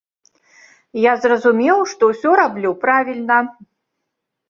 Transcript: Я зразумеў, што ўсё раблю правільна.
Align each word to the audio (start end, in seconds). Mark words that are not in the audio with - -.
Я 1.01 1.13
зразумеў, 1.27 1.83
што 1.93 2.11
ўсё 2.15 2.29
раблю 2.43 2.69
правільна. 2.89 3.39